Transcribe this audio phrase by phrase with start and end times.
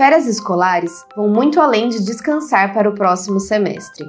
[0.00, 4.06] Férias escolares vão muito além de descansar para o próximo semestre.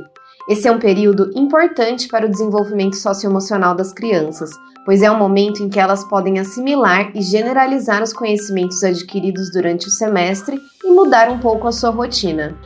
[0.47, 4.51] Esse é um período importante para o desenvolvimento socioemocional das crianças,
[4.85, 9.87] pois é um momento em que elas podem assimilar e generalizar os conhecimentos adquiridos durante
[9.87, 12.57] o semestre e mudar um pouco a sua rotina.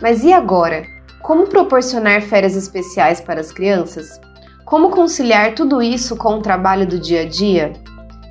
[0.00, 0.82] Mas e agora?
[1.20, 4.18] Como proporcionar férias especiais para as crianças?
[4.64, 7.74] Como conciliar tudo isso com o trabalho do dia a dia?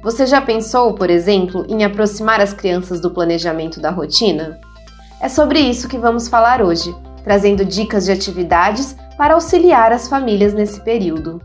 [0.02, 4.58] Você já pensou, por exemplo, em aproximar as crianças do planejamento da rotina?
[5.22, 10.54] É sobre isso que vamos falar hoje, trazendo dicas de atividades para auxiliar as famílias
[10.54, 11.42] nesse período.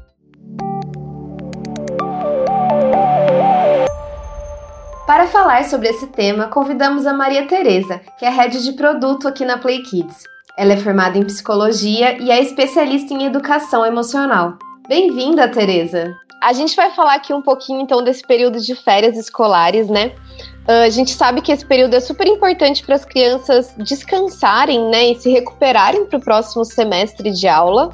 [5.05, 9.45] Para falar sobre esse tema, convidamos a Maria Tereza, que é head de produto aqui
[9.45, 10.23] na Play Kids.
[10.57, 14.57] Ela é formada em psicologia e é especialista em educação emocional.
[14.89, 16.15] Bem-vinda, Tereza!
[16.45, 20.13] A gente vai falar aqui um pouquinho então desse período de férias escolares, né?
[20.69, 25.13] Uh, a gente sabe que esse período é super importante para as crianças descansarem, né,
[25.13, 27.91] e se recuperarem para o próximo semestre de aula.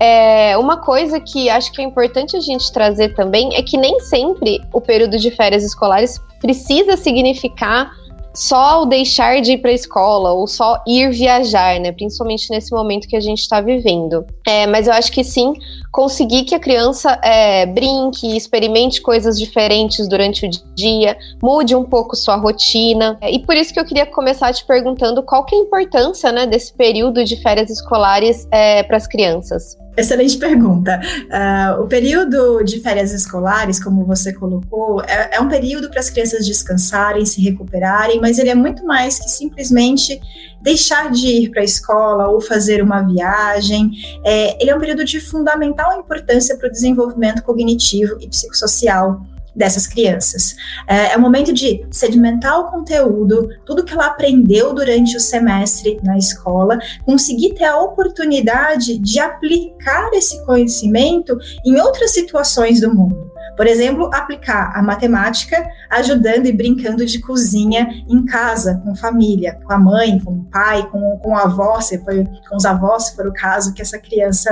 [0.00, 4.00] É, uma coisa que acho que é importante a gente trazer também é que nem
[4.00, 7.92] sempre o período de férias escolares precisa significar
[8.34, 11.92] só o deixar de ir para a escola ou só ir viajar, né?
[11.92, 14.24] Principalmente nesse momento que a gente está vivendo.
[14.46, 15.54] É, mas eu acho que sim,
[15.90, 22.16] conseguir que a criança é, brinque, experimente coisas diferentes durante o dia, mude um pouco
[22.16, 23.18] sua rotina.
[23.20, 26.32] É, e por isso que eu queria começar te perguntando qual que é a importância
[26.32, 29.76] né, desse período de férias escolares é, para as crianças.
[29.94, 31.00] Excelente pergunta.
[31.26, 36.08] Uh, o período de férias escolares, como você colocou, é, é um período para as
[36.08, 40.18] crianças descansarem, se recuperarem, mas ele é muito mais que simplesmente
[40.62, 43.90] deixar de ir para a escola ou fazer uma viagem.
[44.24, 49.20] É, ele é um período de fundamental importância para o desenvolvimento cognitivo e psicossocial
[49.54, 50.56] dessas crianças.
[50.86, 55.98] É, é o momento de sedimentar o conteúdo, tudo que ela aprendeu durante o semestre
[56.02, 63.31] na escola, conseguir ter a oportunidade de aplicar esse conhecimento em outras situações do mundo.
[63.56, 69.72] Por exemplo, aplicar a matemática ajudando e brincando de cozinha em casa, com família, com
[69.72, 73.16] a mãe, com o pai, com, com a avó, se foi, com os avós, se
[73.16, 74.50] for o caso que essa criança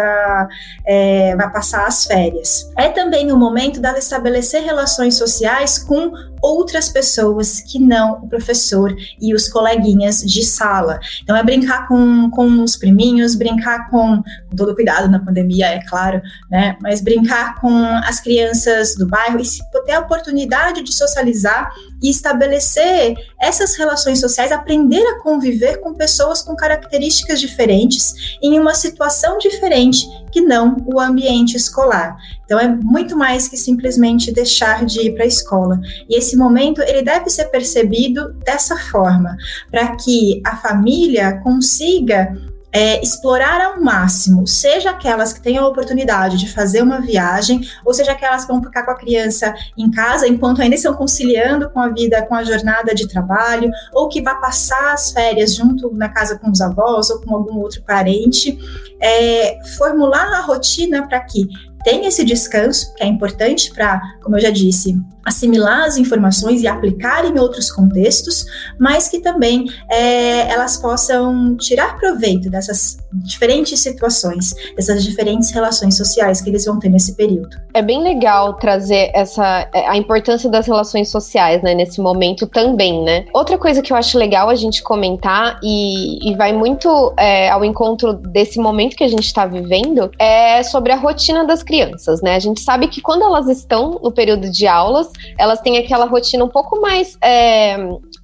[0.86, 2.70] é, vai passar as férias.
[2.76, 6.12] É também o momento dela estabelecer relações sociais com
[6.42, 10.98] outras pessoas que não o professor e os coleguinhas de sala.
[11.22, 15.80] Então, é brincar com, com os priminhos, brincar com, com todo cuidado na pandemia, é
[15.86, 16.76] claro, né?
[16.80, 19.44] Mas brincar com as crianças do bairro e
[19.84, 21.72] ter a oportunidade de socializar
[22.02, 28.74] e estabelecer essas relações sociais, aprender a conviver com pessoas com características diferentes em uma
[28.74, 32.16] situação diferente que não o ambiente escolar.
[32.44, 35.80] Então é muito mais que simplesmente deixar de ir para a escola.
[36.08, 39.36] E esse momento ele deve ser percebido dessa forma,
[39.70, 42.36] para que a família consiga
[42.72, 47.92] é, explorar ao máximo, seja aquelas que tenham a oportunidade de fazer uma viagem, ou
[47.92, 51.80] seja aquelas que vão ficar com a criança em casa enquanto ainda estão conciliando com
[51.80, 56.08] a vida, com a jornada de trabalho, ou que vai passar as férias junto na
[56.08, 58.58] casa com os avós ou com algum outro parente,
[59.00, 61.48] é, formular a rotina para que
[61.82, 66.66] tenha esse descanso, que é importante para, como eu já disse, assimilar as informações e
[66.66, 68.44] aplicar em outros contextos,
[68.78, 76.40] mas que também é, elas possam tirar proveito dessas diferentes situações, dessas diferentes relações sociais
[76.40, 77.56] que eles vão ter nesse período.
[77.74, 83.24] É bem legal trazer essa a importância das relações sociais, né, nesse momento também, né?
[83.32, 87.64] Outra coisa que eu acho legal a gente comentar e, e vai muito é, ao
[87.64, 92.36] encontro desse momento que a gente está vivendo é sobre a rotina das crianças, né?
[92.36, 96.44] A gente sabe que quando elas estão no período de aulas elas têm aquela rotina
[96.44, 97.76] um pouco mais é,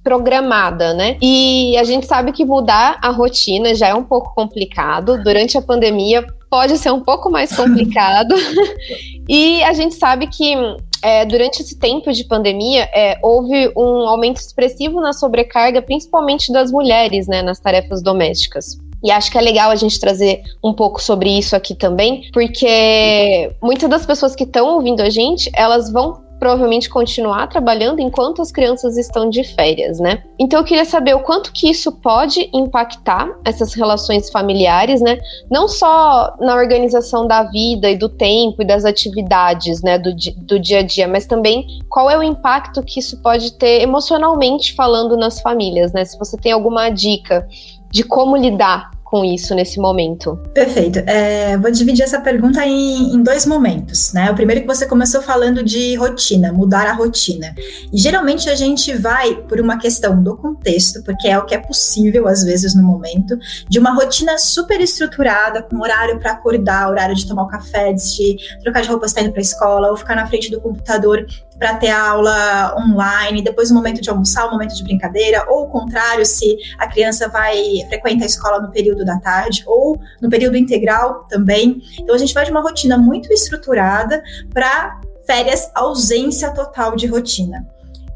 [0.03, 1.17] programada, né?
[1.21, 5.21] E a gente sabe que mudar a rotina já é um pouco complicado.
[5.23, 8.33] Durante a pandemia pode ser um pouco mais complicado.
[9.27, 10.55] e a gente sabe que
[11.01, 16.71] é, durante esse tempo de pandemia, é, houve um aumento expressivo na sobrecarga, principalmente das
[16.71, 18.77] mulheres, né, nas tarefas domésticas.
[19.03, 23.51] E acho que é legal a gente trazer um pouco sobre isso aqui também, porque
[23.61, 28.51] muitas das pessoas que estão ouvindo a gente, elas vão provavelmente continuar trabalhando enquanto as
[28.51, 30.23] crianças estão de férias, né?
[30.39, 35.19] Então eu queria saber o quanto que isso pode impactar essas relações familiares, né?
[35.49, 40.59] Não só na organização da vida e do tempo e das atividades, né, do, do
[40.59, 45.17] dia a dia, mas também qual é o impacto que isso pode ter emocionalmente falando
[45.17, 46.05] nas famílias, né?
[46.05, 47.47] Se você tem alguma dica
[47.91, 50.37] de como lidar com isso nesse momento?
[50.53, 50.99] Perfeito.
[50.99, 54.29] É, vou dividir essa pergunta em, em, dois momentos, né?
[54.29, 57.55] O primeiro que você começou falando de rotina, mudar a rotina.
[57.91, 61.57] E geralmente a gente vai por uma questão do contexto, porque é o que é
[61.57, 63.37] possível às vezes no momento,
[63.69, 68.35] de uma rotina super estruturada, com horário para acordar, horário de tomar o café, de
[68.61, 71.25] trocar de roupa, estar indo para a escola, ou ficar na frente do computador
[71.57, 75.67] para ter aula online, depois o momento de almoçar, o momento de brincadeira, ou o
[75.67, 77.57] contrário, se a criança vai
[77.89, 81.81] frequenta a escola no período da tarde ou no período integral também.
[81.99, 84.21] Então a gente vai de uma rotina muito estruturada
[84.53, 87.65] para férias ausência total de rotina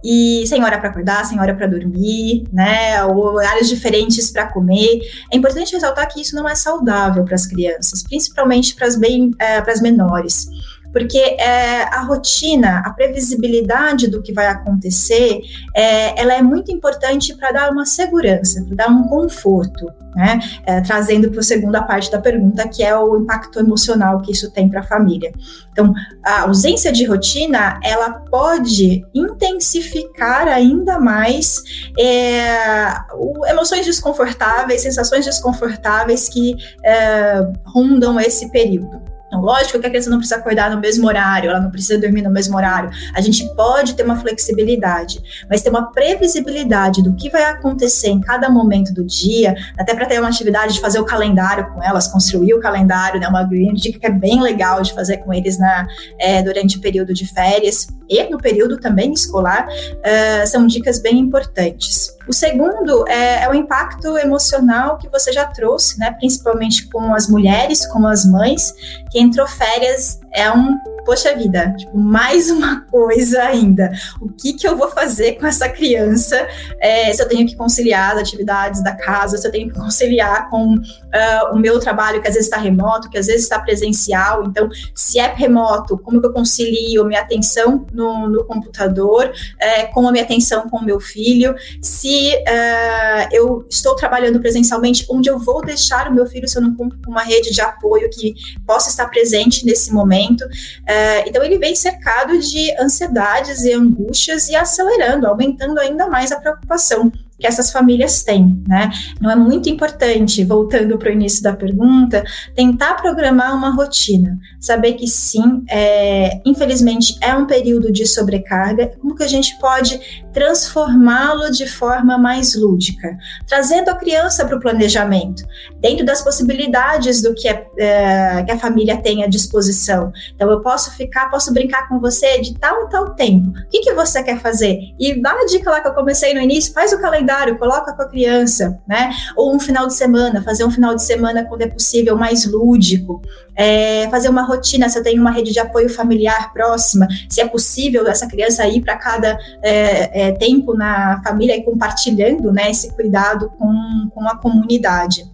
[0.03, 4.99] e sem hora para acordar, sem hora para dormir, né, horários diferentes para comer.
[5.31, 8.99] É importante ressaltar que isso não é saudável para as crianças, principalmente para as
[9.39, 10.47] é, para as menores
[10.91, 15.41] porque é, a rotina, a previsibilidade do que vai acontecer,
[15.75, 20.39] é, ela é muito importante para dar uma segurança, para dar um conforto, né?
[20.65, 24.51] É, trazendo para a segunda parte da pergunta, que é o impacto emocional que isso
[24.51, 25.31] tem para a família.
[25.71, 25.93] Então,
[26.23, 31.63] a ausência de rotina, ela pode intensificar ainda mais
[31.97, 39.01] é, o, emoções desconfortáveis, sensações desconfortáveis que é, rondam esse período.
[39.37, 42.31] Lógico que a criança não precisa acordar no mesmo horário, ela não precisa dormir no
[42.31, 42.89] mesmo horário.
[43.13, 48.21] A gente pode ter uma flexibilidade, mas ter uma previsibilidade do que vai acontecer em
[48.21, 52.07] cada momento do dia, até para ter uma atividade de fazer o calendário com elas,
[52.07, 53.27] construir o calendário, né?
[53.27, 55.87] Uma dica que é bem legal de fazer com eles na,
[56.19, 61.17] é, durante o período de férias e no período também escolar, uh, são dicas bem
[61.17, 62.13] importantes.
[62.27, 66.11] O segundo é, é, o impacto emocional que você já trouxe, né?
[66.11, 68.73] Principalmente com as mulheres, com as mães,
[69.09, 73.91] que entrou férias é um poxa vida, tipo, mais uma coisa ainda.
[74.19, 76.47] O que que eu vou fazer com essa criança
[76.79, 80.49] é, se eu tenho que conciliar as atividades da casa, se eu tenho que conciliar
[80.49, 84.43] com uh, o meu trabalho que às vezes está remoto, que às vezes está presencial.
[84.45, 90.07] Então, se é remoto, como que eu concilio minha atenção no, no computador é, com
[90.07, 91.55] a minha atenção com o meu filho?
[91.81, 96.61] Se uh, eu estou trabalhando presencialmente, onde eu vou deixar o meu filho se eu
[96.61, 98.33] não cumpro com uma rede de apoio que
[98.65, 100.41] possa estar presente nesse momento?
[100.41, 100.90] Uh,
[101.27, 107.11] então, ele vem cercado de ansiedades e angústias e acelerando, aumentando ainda mais a preocupação
[107.41, 108.91] que essas famílias têm, né?
[109.19, 112.23] Não é muito importante, voltando para o início da pergunta,
[112.55, 119.15] tentar programar uma rotina, saber que sim, é, infelizmente é um período de sobrecarga, como
[119.15, 119.99] que a gente pode
[120.31, 123.17] transformá-lo de forma mais lúdica,
[123.47, 125.43] trazendo a criança para o planejamento,
[125.79, 130.11] dentro das possibilidades do que, é, é, que a família tem à disposição.
[130.33, 133.49] Então, eu posso ficar, posso brincar com você de tal e tal tempo.
[133.49, 134.79] O que, que você quer fazer?
[134.99, 137.93] E dá a dica lá que eu comecei no início, faz o calendário calendário, coloca
[137.93, 139.11] com a criança, né?
[139.35, 143.21] Ou um final de semana, fazer um final de semana, quando é possível, mais lúdico.
[143.55, 147.47] É, fazer uma rotina, se eu tenho uma rede de apoio familiar próxima, se é
[147.47, 152.93] possível essa criança ir para cada é, é, tempo na família e compartilhando né, esse
[152.93, 155.25] cuidado com, com a comunidade.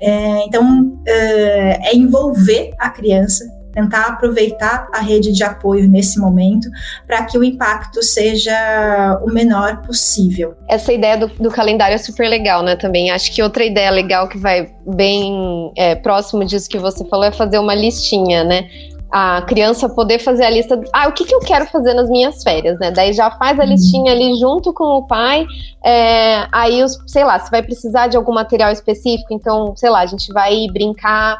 [0.00, 3.44] É, então, é, é envolver a criança
[3.74, 6.68] tentar aproveitar a rede de apoio nesse momento
[7.06, 10.54] para que o impacto seja o menor possível.
[10.68, 12.76] Essa ideia do, do, calendário é super legal, né?
[12.76, 17.26] Também acho que outra ideia legal que vai bem é, próximo disso que você falou
[17.26, 18.68] é fazer uma listinha, né?
[19.16, 22.42] a criança poder fazer a lista, ah, o que, que eu quero fazer nas minhas
[22.42, 22.90] férias, né?
[22.90, 23.68] Daí já faz a uhum.
[23.68, 25.46] listinha ali junto com o pai,
[25.84, 30.00] é, aí, os, sei lá, se vai precisar de algum material específico, então, sei lá,
[30.00, 31.38] a gente vai brincar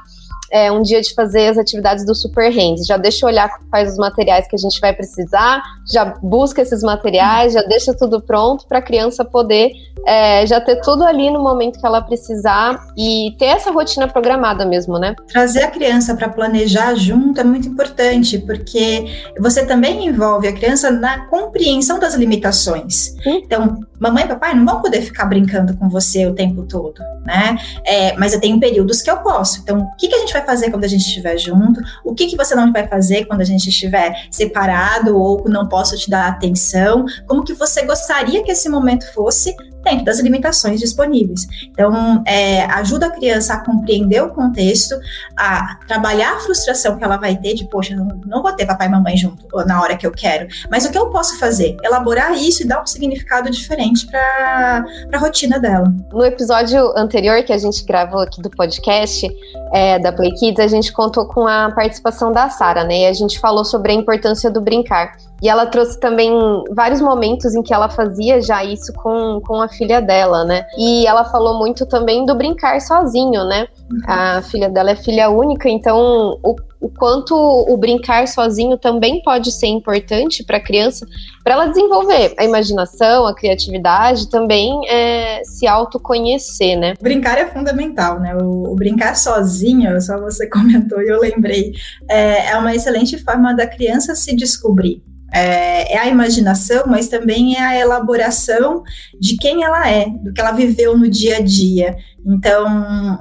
[0.50, 2.86] é, um dia de fazer as atividades do Super Hands.
[2.86, 6.82] Já deixa eu olhar quais os materiais que a gente vai precisar, já busca esses
[6.82, 9.72] materiais, já deixa tudo pronto para a criança poder
[10.06, 14.64] é, já ter tudo ali no momento que ela precisar e ter essa rotina programada
[14.64, 15.14] mesmo, né?
[15.28, 19.06] Trazer a criança para planejar junto é muito importante, porque
[19.38, 23.14] você também envolve a criança na compreensão das limitações.
[23.24, 27.56] Então, mamãe e papai não vão poder ficar brincando com você o tempo todo, né?
[27.84, 29.60] É, mas eu tenho períodos que eu posso.
[29.60, 31.80] Então, o que, que a gente vai fazer quando a gente estiver junto?
[32.04, 35.96] O que, que você não vai fazer quando a gente estiver separado ou não posso
[35.96, 37.06] te dar atenção?
[37.26, 41.46] Como que você gostaria que esse momento fosse dentro das limitações disponíveis.
[41.70, 44.98] Então, é, ajuda a criança a compreender o contexto,
[45.36, 48.88] a trabalhar a frustração que ela vai ter de, poxa, não, não vou ter papai
[48.88, 50.48] e mamãe junto na hora que eu quero.
[50.70, 51.76] Mas o que eu posso fazer?
[51.84, 55.94] Elaborar isso e dar um significado diferente para a rotina dela.
[56.10, 59.28] No episódio anterior que a gente gravou aqui do podcast,
[59.72, 63.00] é, da Play Kids, a gente contou com a participação da Sara, né?
[63.00, 65.16] E a gente falou sobre a importância do brincar.
[65.42, 66.32] E ela trouxe também
[66.74, 70.64] vários momentos em que ela fazia já isso com, com a filha dela, né?
[70.78, 73.66] E ela falou muito também do brincar sozinho, né?
[74.06, 79.50] A filha dela é filha única, então o, o quanto o brincar sozinho também pode
[79.52, 81.06] ser importante para a criança,
[81.42, 86.94] para ela desenvolver a imaginação, a criatividade, também é, se autoconhecer, né?
[87.00, 88.34] Brincar é fundamental, né?
[88.36, 91.72] O, o, brincar sozinho, só você comentou e eu lembrei,
[92.08, 95.02] é, é uma excelente forma da criança se descobrir
[95.34, 98.84] é, é, a imaginação, mas também é a elaboração
[99.18, 101.96] de quem ela é, do que ela viveu no dia a dia.
[102.26, 102.66] Então,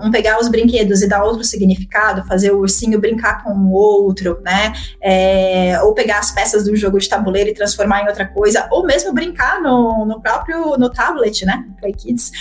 [0.02, 4.40] um pegar os brinquedos e dar outro significado, fazer o ursinho brincar com o outro,
[4.44, 4.74] né?
[5.02, 8.86] É, ou pegar as peças do jogo de tabuleiro e transformar em outra coisa, ou
[8.86, 11.66] mesmo brincar no, no próprio no tablet, né?
[11.80, 12.32] Play Kids,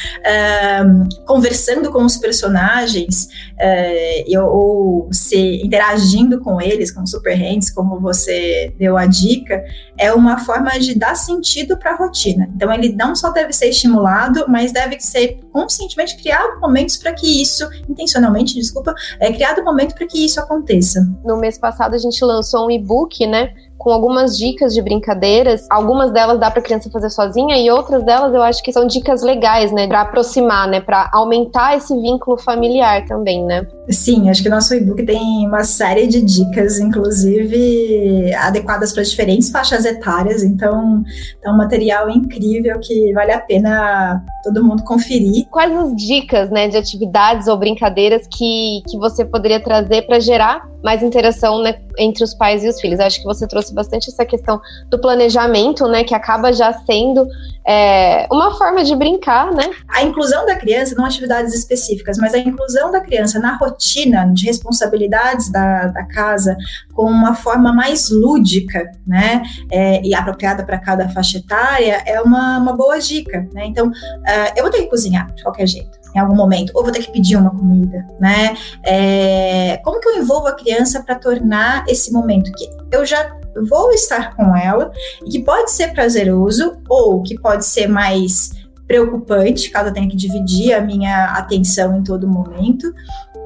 [1.26, 3.28] conversando com os personagens,
[3.58, 9.62] é, ou se interagindo com eles, com super hands, como você deu a dica,
[9.98, 12.48] é uma forma de dar sentido para a rotina.
[12.54, 16.16] Então, ele não só deve ser estimulado, mas deve ser conscientemente
[16.52, 21.00] criado momentos para que isso, intencionalmente, desculpa, é criado momento para que isso aconteça.
[21.24, 25.66] No mês passado a gente lançou um e-book, né, com algumas dicas de brincadeiras.
[25.68, 29.22] Algumas delas dá para criança fazer sozinha e outras delas eu acho que são dicas
[29.22, 33.66] legais, né, para aproximar, né, para aumentar esse vínculo familiar também, né?
[33.88, 39.50] Sim, acho que o nosso e-book tem uma série de dicas, inclusive adequadas para diferentes
[39.50, 41.02] faixas etárias, então
[41.42, 45.46] é um material incrível que vale a pena todo mundo conferir.
[45.50, 50.71] Quais as dicas, né, de atividades ou brincadeiras que, que você poderia trazer para gerar
[50.82, 53.00] mais interação né, entre os pais e os filhos.
[53.00, 54.60] Acho que você trouxe bastante essa questão
[54.90, 57.26] do planejamento, né, que acaba já sendo
[57.66, 59.70] é, uma forma de brincar, né?
[59.88, 64.46] A inclusão da criança, não atividades específicas, mas a inclusão da criança na rotina de
[64.46, 66.56] responsabilidades da, da casa
[66.92, 72.58] com uma forma mais lúdica, né, é, e apropriada para cada faixa etária é uma,
[72.58, 73.66] uma boa dica, né?
[73.66, 76.92] Então, uh, eu vou ter que cozinhar de qualquer jeito em algum momento, ou vou
[76.92, 78.56] ter que pedir uma comida, né?
[78.84, 83.36] É, como que eu envolvo a criança para tornar esse momento que eu já
[83.68, 84.90] vou estar com ela
[85.24, 90.16] e que pode ser prazeroso ou que pode ser mais preocupante, caso eu tenha que
[90.16, 92.92] dividir a minha atenção em todo momento,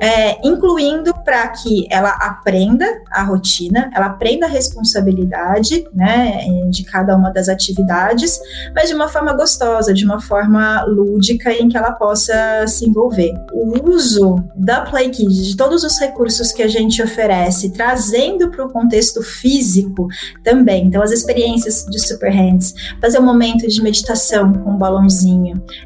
[0.01, 7.17] é, incluindo para que ela aprenda a rotina, ela aprenda a responsabilidade né, de cada
[7.17, 8.39] uma das atividades,
[8.75, 13.33] mas de uma forma gostosa, de uma forma lúdica em que ela possa se envolver.
[13.53, 18.65] O uso da Play Kids, de todos os recursos que a gente oferece, trazendo para
[18.65, 20.09] o contexto físico
[20.45, 25.26] também, então as experiências de Super Hands, fazer um momento de meditação com um balãozinho,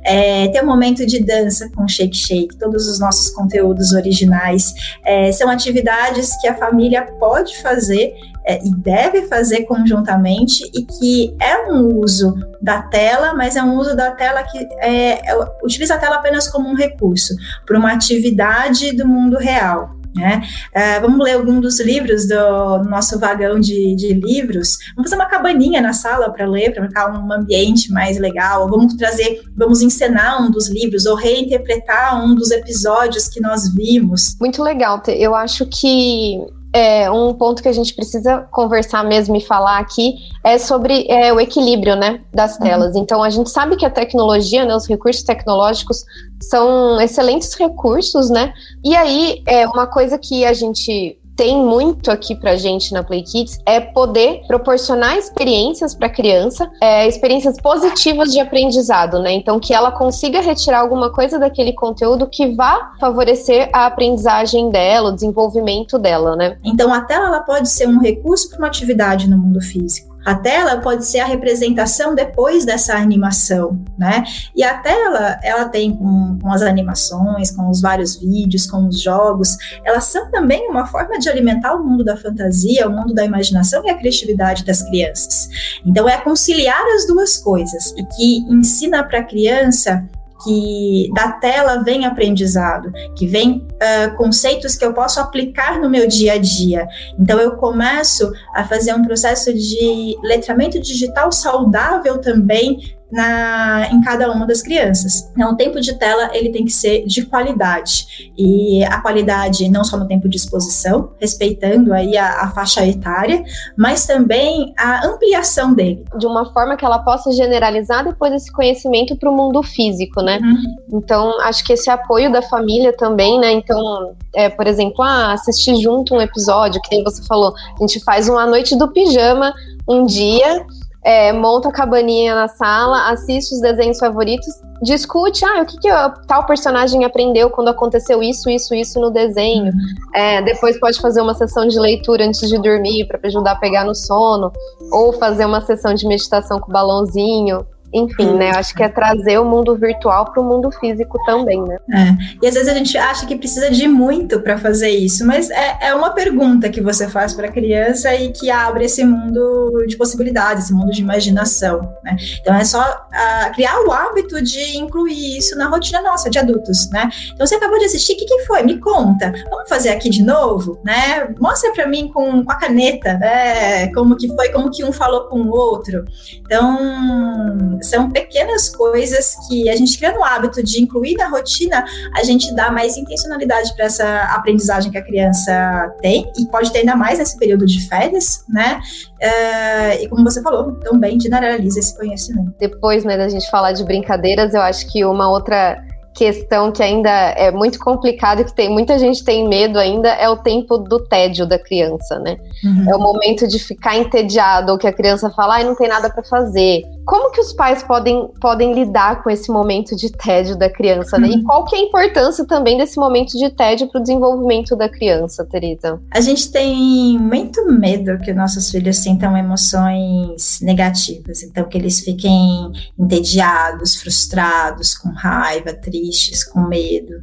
[0.04, 4.72] é, ter um momento de dança com Shake Shake, todos os nossos conteúdos originais.
[5.04, 11.36] É, são atividades que a família pode fazer é, e deve fazer conjuntamente e que
[11.40, 15.94] é um uso da tela, mas é um uso da tela que é, é, utiliza
[15.94, 17.34] a tela apenas como um recurso
[17.66, 19.99] para uma atividade do mundo real.
[20.14, 20.42] Né?
[20.74, 24.78] Uh, vamos ler algum dos livros do nosso vagão de, de livros.
[24.96, 28.68] Vamos fazer uma cabaninha na sala para ler, para ficar um ambiente mais legal.
[28.68, 34.36] Vamos trazer, vamos encenar um dos livros ou reinterpretar um dos episódios que nós vimos.
[34.40, 35.00] Muito legal.
[35.06, 36.40] Eu acho que
[36.72, 41.32] é, um ponto que a gente precisa conversar mesmo e falar aqui é sobre é,
[41.32, 42.62] o equilíbrio né, das uhum.
[42.62, 42.94] telas.
[42.94, 43.02] Uhum.
[43.02, 46.04] Então, a gente sabe que a tecnologia, né, os recursos tecnológicos
[46.40, 48.52] são excelentes recursos, né?
[48.84, 53.22] E aí, é uma coisa que a gente tem muito aqui pra gente na Play
[53.22, 59.32] Kids é poder proporcionar experiências para a criança, é, experiências positivas de aprendizado, né?
[59.32, 65.08] Então, que ela consiga retirar alguma coisa daquele conteúdo que vá favorecer a aprendizagem dela,
[65.08, 66.58] o desenvolvimento dela, né?
[66.62, 70.09] Então, a tela ela pode ser um recurso para uma atividade no mundo físico.
[70.24, 74.24] A tela pode ser a representação depois dessa animação, né?
[74.54, 79.00] E a tela, ela tem com, com, as animações, com os vários vídeos, com os
[79.00, 83.24] jogos, elas são também uma forma de alimentar o mundo da fantasia, o mundo da
[83.24, 85.48] imaginação e a criatividade das crianças.
[85.84, 90.06] Então, é conciliar as duas coisas e que ensina para a criança
[90.42, 96.06] que da tela vem aprendizado, que vem uh, conceitos que eu posso aplicar no meu
[96.06, 96.86] dia a dia.
[97.18, 104.30] Então eu começo a fazer um processo de letramento digital saudável também na, em cada
[104.30, 105.30] uma das crianças.
[105.32, 109.84] Então, o tempo de tela ele tem que ser de qualidade e a qualidade não
[109.84, 113.42] só no tempo de exposição, respeitando aí a, a faixa etária,
[113.76, 116.04] mas também a ampliação dele.
[116.18, 120.38] De uma forma que ela possa generalizar depois esse conhecimento para o mundo físico, né?
[120.42, 120.98] Uhum.
[120.98, 123.52] Então, acho que esse apoio da família também, né?
[123.52, 128.00] Então, é, por exemplo, ah, assistir junto um episódio, que nem você falou, a gente
[128.00, 129.52] faz uma noite do pijama
[129.88, 130.64] um dia
[131.02, 134.46] é, monta a cabaninha na sala, assiste os desenhos favoritos,
[134.82, 135.88] discute, ah, o que, que
[136.26, 139.72] tal personagem aprendeu quando aconteceu isso, isso, isso no desenho.
[139.72, 140.14] Uhum.
[140.14, 143.84] É, depois pode fazer uma sessão de leitura antes de dormir para ajudar a pegar
[143.84, 144.52] no sono,
[144.92, 147.66] ou fazer uma sessão de meditação com balãozinho.
[147.92, 148.50] Enfim, né?
[148.50, 151.76] Eu acho que é trazer o mundo virtual para o mundo físico também, né?
[151.92, 152.16] É.
[152.42, 155.78] E às vezes a gente acha que precisa de muito para fazer isso, mas é,
[155.88, 159.96] é uma pergunta que você faz para a criança e que abre esse mundo de
[159.96, 162.16] possibilidades, esse mundo de imaginação, né?
[162.40, 166.88] Então é só uh, criar o hábito de incluir isso na rotina nossa de adultos,
[166.90, 167.10] né?
[167.34, 168.62] Então você acabou de assistir, o que, que foi?
[168.62, 169.32] Me conta.
[169.50, 171.34] Vamos fazer aqui de novo, né?
[171.40, 173.88] Mostra para mim com, com a caneta, né?
[173.88, 176.04] Como que foi, como que um falou com o outro.
[176.44, 181.84] Então são pequenas coisas que a gente cria no hábito de incluir na rotina,
[182.16, 186.80] a gente dá mais intencionalidade para essa aprendizagem que a criança tem e pode ter
[186.80, 188.80] ainda mais nesse período de férias, né?
[189.20, 192.54] Uh, e como você falou, também generaliza esse conhecimento.
[192.58, 195.82] Depois, né, da gente falar de brincadeiras, eu acho que uma outra
[196.14, 200.28] questão que ainda é muito complicada e que tem muita gente tem medo ainda é
[200.28, 202.36] o tempo do tédio da criança, né?
[202.64, 202.90] Uhum.
[202.90, 206.10] É o momento de ficar entediado ou que a criança fala, ai, não tem nada
[206.10, 206.82] para fazer.
[207.04, 211.28] Como que os pais podem, podem lidar com esse momento de tédio da criança, né?
[211.28, 211.34] Uhum.
[211.34, 214.88] E qual que é a importância também desse momento de tédio para o desenvolvimento da
[214.88, 216.00] criança, Teresa?
[216.10, 222.72] A gente tem muito medo que nossos filhos sintam emoções negativas, então que eles fiquem
[222.98, 227.16] entediados, frustrados, com raiva, tristes, com medo.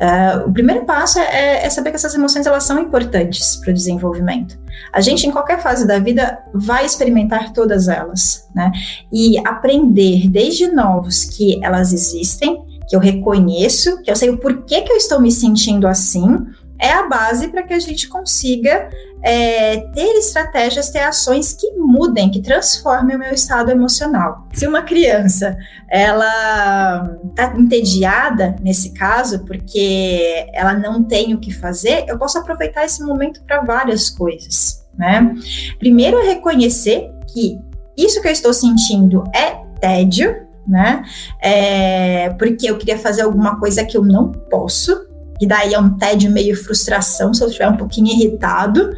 [0.00, 3.74] Uh, o primeiro passo é, é saber que essas emoções elas são importantes para o
[3.74, 4.63] desenvolvimento.
[4.92, 8.70] A gente, em qualquer fase da vida, vai experimentar todas elas, né?
[9.12, 14.82] E aprender desde novos que elas existem, que eu reconheço, que eu sei o porquê
[14.82, 16.46] que eu estou me sentindo assim,
[16.78, 18.88] é a base para que a gente consiga
[19.22, 24.46] é, ter estratégias, ter ações que mudem, que transformem o meu estado emocional.
[24.52, 25.56] Se uma criança
[25.88, 32.84] ela está entediada nesse caso porque ela não tem o que fazer, eu posso aproveitar
[32.84, 35.34] esse momento para várias coisas, né?
[35.78, 37.58] Primeiro, reconhecer que
[37.96, 41.02] isso que eu estou sentindo é tédio, né?
[41.40, 45.06] É, porque eu queria fazer alguma coisa que eu não posso,
[45.44, 48.90] e daí é um tédio meio frustração se eu estiver um pouquinho irritado.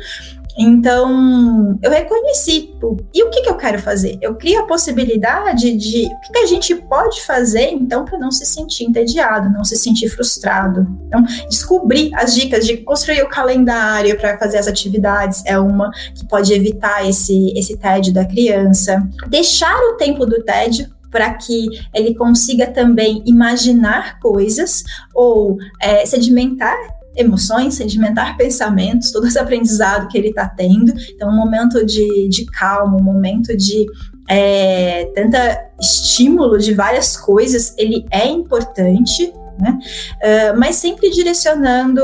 [0.58, 4.16] Então, eu reconheci, tipo, e o que, que eu quero fazer?
[4.22, 8.30] Eu crio a possibilidade de o que, que a gente pode fazer, então, para não
[8.30, 10.86] se sentir entediado, não se sentir frustrado.
[11.06, 16.26] Então, descobrir as dicas de construir o calendário para fazer as atividades é uma que
[16.26, 19.06] pode evitar esse, esse tédio da criança.
[19.28, 26.76] Deixar o tempo do tédio para que ele consiga também imaginar coisas ou é, sedimentar
[27.16, 30.92] emoções, sedimentar pensamentos, todo esse aprendizado que ele está tendo.
[31.14, 33.86] Então, um momento de, de calma, um momento de
[34.28, 39.32] é, tanta estímulo de várias coisas, ele é importante.
[39.58, 39.78] Né?
[40.22, 42.02] Uh, mas sempre direcionando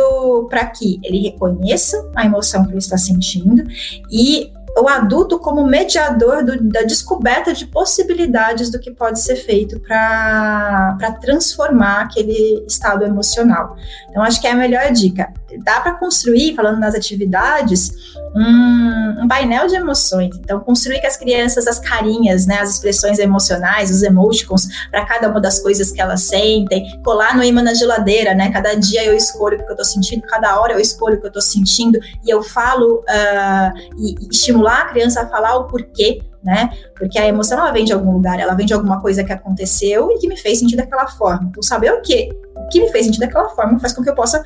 [0.48, 3.62] para que ele reconheça a emoção que ele está sentindo
[4.10, 9.78] e o adulto como mediador do, da descoberta de possibilidades do que pode ser feito
[9.80, 13.76] para transformar aquele estado emocional.
[14.08, 15.32] Então, acho que é a melhor dica.
[15.62, 17.92] Dá para construir, falando nas atividades,
[18.34, 20.34] um, um, painel de emoções.
[20.36, 25.28] Então, construir com as crianças as carinhas, né, as expressões emocionais, os emoticons, para cada
[25.28, 28.50] uma das coisas que elas sentem, colar no imã na geladeira, né?
[28.50, 31.26] Cada dia eu escolho o que eu estou sentindo, cada hora eu escolho o que
[31.26, 35.66] eu estou sentindo, e eu falo uh, e, e estimular a criança a falar o
[35.66, 36.70] porquê né?
[36.96, 40.10] Porque a emoção ela vem de algum lugar, ela vem de alguma coisa que aconteceu
[40.10, 41.48] e que me fez sentir daquela forma.
[41.48, 44.14] Então, saber o que, o que me fez sentir daquela forma faz com que eu
[44.14, 44.42] possa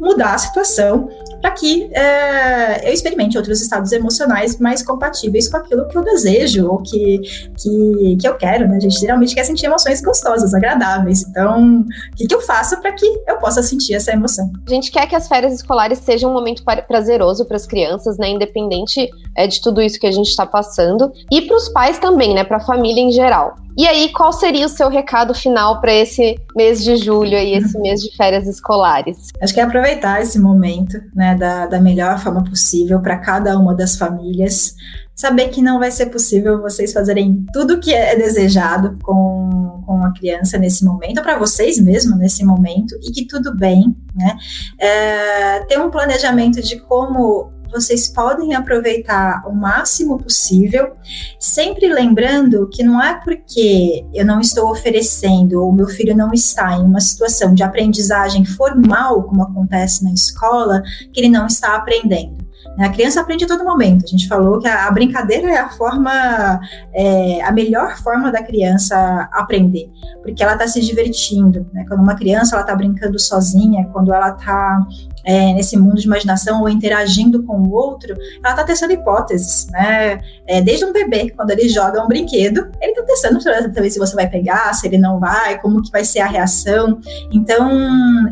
[0.00, 1.08] mudar a situação
[1.40, 6.68] para que é, eu experimente outros estados emocionais mais compatíveis com aquilo que eu desejo
[6.68, 7.18] ou que,
[7.56, 8.76] que, que eu quero, né?
[8.76, 11.22] A gente geralmente quer sentir emoções gostosas, agradáveis.
[11.28, 14.50] Então, o que, que eu faço para que eu possa sentir essa emoção?
[14.66, 18.28] A gente quer que as férias escolares sejam um momento prazeroso para as crianças, né?
[18.28, 21.10] Independente é, de tudo isso que a gente está passando.
[21.30, 22.44] E para os pais também, né?
[22.44, 23.54] Para a família em geral.
[23.78, 27.78] E aí, qual seria o seu recado final para esse mês de julho e esse
[27.78, 29.28] mês de férias escolares?
[29.40, 29.89] Acho que é aproveitar
[30.20, 34.74] esse momento, né, da, da melhor forma possível para cada uma das famílias,
[35.14, 40.12] saber que não vai ser possível vocês fazerem tudo que é desejado com, com a
[40.12, 44.36] criança nesse momento, para vocês mesmo nesse momento, e que tudo bem, né?
[44.78, 50.92] É, ter um planejamento de como vocês podem aproveitar o máximo possível,
[51.38, 56.76] sempre lembrando que não é porque eu não estou oferecendo ou meu filho não está
[56.76, 62.39] em uma situação de aprendizagem formal, como acontece na escola, que ele não está aprendendo.
[62.78, 64.04] A criança aprende a todo momento.
[64.04, 66.60] A gente falou que a, brincadeira é a forma,
[66.94, 69.90] é, a melhor forma da criança aprender,
[70.22, 71.66] porque ela está se divertindo.
[71.72, 71.84] Né?
[71.86, 74.80] Quando uma criança ela está brincando sozinha, quando ela está
[75.24, 80.20] é, nesse mundo de imaginação ou interagindo com o outro, ela está testando hipóteses, né?
[80.46, 83.38] É, desde um bebê, quando ele joga um brinquedo, ele está testando
[83.72, 86.98] ver se você vai pegar, se ele não vai, como que vai ser a reação.
[87.32, 87.70] Então,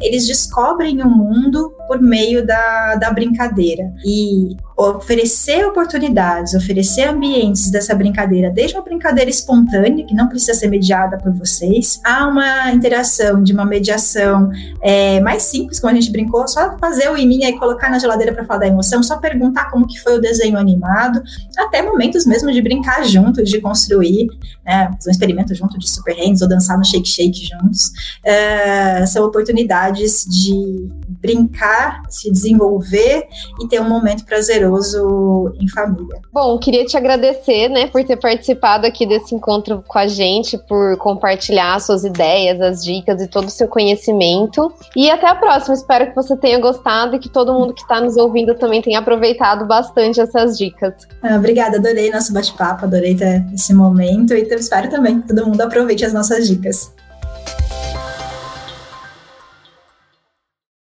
[0.00, 3.92] eles descobrem o mundo por meio da, da brincadeira.
[4.04, 10.54] E lagi oferecer oportunidades, oferecer ambientes dessa brincadeira, desde uma brincadeira espontânea, que não precisa
[10.54, 14.48] ser mediada por vocês, a uma interação de uma mediação
[14.80, 18.32] é, mais simples, como a gente brincou, só fazer o iminha e colocar na geladeira
[18.32, 21.20] para falar da emoção, só perguntar como que foi o desenho animado,
[21.58, 24.28] até momentos mesmo de brincar juntos, de construir,
[24.64, 27.90] né, um experimento junto de super hands ou dançar no shake shake juntos,
[28.24, 30.88] é, são oportunidades de
[31.20, 33.26] brincar, se desenvolver
[33.60, 36.20] e ter um momento prazeroso prazeroso em família.
[36.32, 40.96] Bom, queria te agradecer, né, por ter participado aqui desse encontro com a gente, por
[40.98, 44.72] compartilhar suas ideias, as dicas e todo o seu conhecimento.
[44.94, 45.74] E até a próxima.
[45.74, 48.98] Espero que você tenha gostado e que todo mundo que está nos ouvindo também tenha
[48.98, 50.94] aproveitado bastante essas dicas.
[51.22, 55.60] Ah, obrigada, adorei nosso bate-papo, adorei ter esse momento e espero também que todo mundo
[55.60, 56.92] aproveite as nossas dicas.